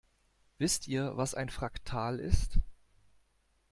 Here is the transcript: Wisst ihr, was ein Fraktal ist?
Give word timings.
Wisst 0.57 0.87
ihr, 0.87 1.15
was 1.15 1.35
ein 1.35 1.49
Fraktal 1.49 2.17
ist? 2.19 2.57